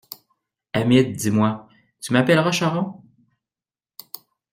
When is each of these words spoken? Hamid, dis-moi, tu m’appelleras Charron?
Hamid, 0.73 1.11
dis-moi, 1.15 1.69
tu 2.01 2.11
m’appelleras 2.11 2.51
Charron? 2.51 3.03